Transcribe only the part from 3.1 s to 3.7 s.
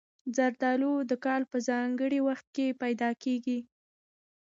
کېږي.